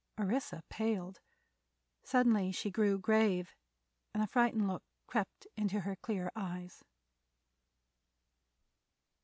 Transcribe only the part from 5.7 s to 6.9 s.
her clear eyes.